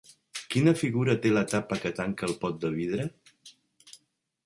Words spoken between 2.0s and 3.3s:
tanca el pot de vidre?